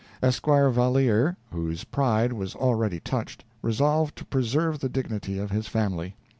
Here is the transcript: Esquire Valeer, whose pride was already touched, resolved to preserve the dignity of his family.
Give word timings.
Esquire 0.23 0.71
Valeer, 0.71 1.37
whose 1.51 1.83
pride 1.83 2.33
was 2.33 2.55
already 2.55 2.99
touched, 2.99 3.45
resolved 3.61 4.15
to 4.15 4.25
preserve 4.25 4.79
the 4.79 4.89
dignity 4.89 5.37
of 5.37 5.51
his 5.51 5.67
family. 5.67 6.15